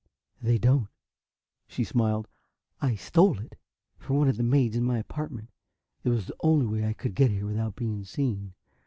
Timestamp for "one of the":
4.15-4.41